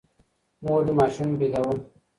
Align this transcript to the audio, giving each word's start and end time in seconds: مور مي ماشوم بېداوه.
مور 0.63 0.81
مي 0.85 0.93
ماشوم 0.99 1.27
بېداوه. 1.39 1.75